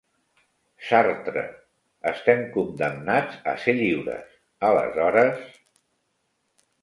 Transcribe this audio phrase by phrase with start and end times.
[0.85, 1.41] Sartre:
[2.11, 4.33] estem condemnats a ser lliures.
[4.71, 5.45] Aleshores...